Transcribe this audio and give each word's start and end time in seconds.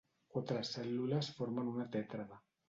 Quatre 0.37 0.61
cèl·lules 0.69 1.29
formen 1.41 1.71
una 1.73 1.87
tètrada. 1.99 2.43